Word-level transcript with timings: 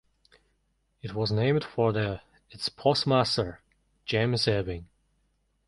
It 1.03 1.13
was 1.13 1.31
named 1.31 1.63
for 1.63 1.91
the 1.93 2.21
its 2.49 2.69
postmaster, 2.69 3.61
James 4.03 4.47
Ewing. 4.47 4.87